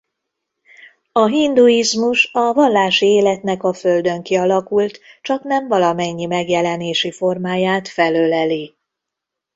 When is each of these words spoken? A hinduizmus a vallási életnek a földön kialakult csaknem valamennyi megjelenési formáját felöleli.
A 1.11 1.25
hinduizmus 1.25 2.29
a 2.33 2.53
vallási 2.53 3.05
életnek 3.05 3.63
a 3.63 3.73
földön 3.73 4.21
kialakult 4.23 4.99
csaknem 5.21 5.67
valamennyi 5.67 6.25
megjelenési 6.25 7.11
formáját 7.11 7.87
felöleli. 7.87 8.75